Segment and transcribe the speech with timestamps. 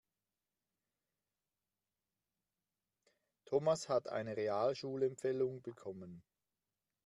[3.47, 6.23] Thomas hat eine Realschulempfehlung bekommen.